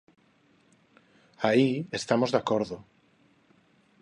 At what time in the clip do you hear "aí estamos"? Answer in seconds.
1.49-2.29